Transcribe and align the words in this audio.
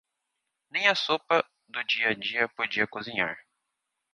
Nem 0.71 0.87
a 0.87 0.93
sopa 0.95 1.47
do 1.69 1.83
dia-a-dia 1.83 2.47
podia 2.55 2.87
cozinhar. 2.87 3.37